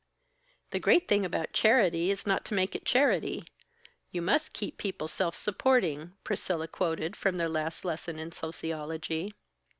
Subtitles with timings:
[0.71, 3.45] "The great thing about charity is not to make it charity.
[4.09, 9.35] You must keep people self supporting," Priscilla quoted from their last lesson in sociology.